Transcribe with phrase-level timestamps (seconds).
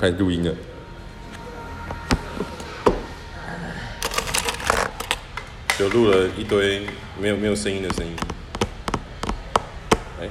[0.00, 0.54] 开始录音了。
[5.76, 6.86] 就录了一堆
[7.18, 8.16] 没有没有声音的声音。
[10.20, 10.28] 哎、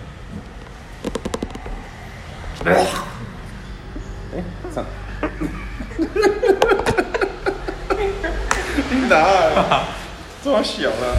[2.66, 4.44] 哎，
[4.74, 4.86] 上。
[8.90, 9.84] 你哪？
[10.44, 11.18] 这么小了？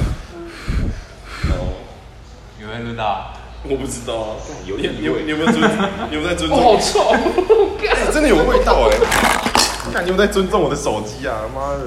[1.51, 1.75] 哦，
[2.59, 3.35] 有没有录到？
[3.65, 4.37] 我不知道啊，
[4.67, 5.61] 有点你有你有没有尊？
[6.11, 6.63] 你有没有在尊重？
[6.63, 7.11] 好臭！
[7.11, 8.97] 哎真的有味道哎！
[9.93, 11.43] 看你有没有在尊重我的手机啊？
[11.55, 11.81] 妈的！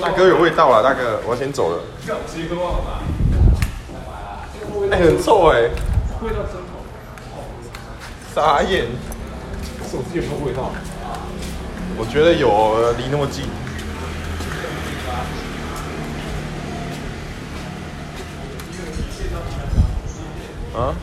[0.00, 1.82] 大哥有味道啊，大哥，我要先走了。
[2.30, 3.02] 吃一个忘了。
[4.90, 5.60] 哎、很臭哎、
[6.22, 7.44] 味道真好。
[8.34, 8.86] 傻眼。
[9.90, 10.70] 手机有没有味道？
[11.98, 13.44] 我觉得有，离那么近。
[20.76, 20.94] 啊？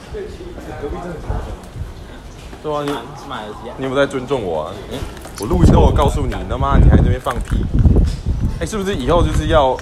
[2.64, 3.76] 对啊，你是买耳机啊？
[3.78, 4.74] 你有没有在尊重我啊？
[5.40, 7.64] 我录音都有告诉你，他妈你还在那边放屁？
[8.60, 9.78] 哎、是不是以后就是要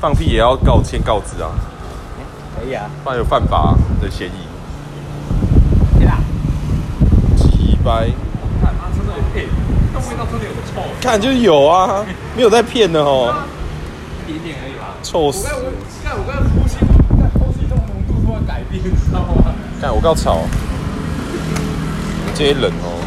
[0.00, 1.50] 放屁也要告签告知啊？
[2.56, 2.88] 可以啊。
[3.02, 5.98] 不然有犯法的嫌疑。
[5.98, 6.18] 对啦。
[7.36, 8.08] 鸡掰，
[8.62, 9.48] 看妈真的有配，
[9.92, 12.04] 那味道真的有臭，看就是有啊，
[12.36, 13.34] 没有在骗的哦，
[14.28, 14.94] 一点点而已吧。
[15.02, 15.48] 臭死！
[15.48, 16.76] 我刚才呼吸，
[18.46, 19.52] 改变，你知道吗？
[19.80, 20.40] 看我告吵，
[22.26, 22.98] 你这些人哦。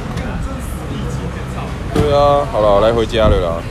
[1.94, 3.62] 对啊，好了，我来回家了啦。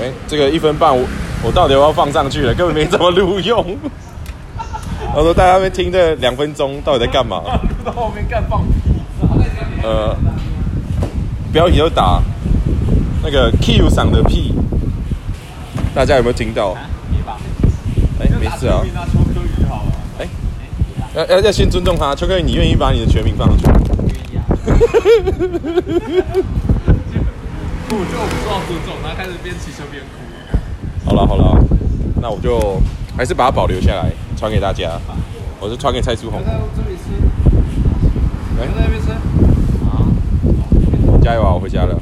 [0.00, 1.04] 哎、这个一分半我
[1.42, 2.54] 我到底要不要放上去了？
[2.54, 3.76] 根本没怎么录用。
[5.14, 7.38] 我说大家没听这两分钟到底在干嘛？
[7.40, 8.72] 录到后面干放屁。
[9.82, 10.16] 呃，
[11.52, 12.22] 标题就打
[13.22, 14.54] 那个 Q 赏的屁，
[15.94, 16.76] 大家有没有听到？
[17.10, 17.36] 别吧。
[18.20, 18.82] 哎、没事啊。
[21.14, 23.64] 要要要先尊重他，秋哥，你愿意把你的全名放上去？
[23.66, 24.44] 愿意啊。
[27.88, 30.08] 就我不受尊重，他开始边骑车边哭。
[31.04, 31.58] 好了好了，
[32.20, 32.80] 那我就
[33.16, 35.00] 还是把它保留下来，传给大家。
[35.60, 36.40] 我是传给蔡书红。
[36.44, 37.10] 在这里吃。
[38.60, 39.10] 来，在那边吃。
[39.84, 40.06] 好。
[41.22, 41.52] 加油啊！
[41.54, 41.98] 我回家了。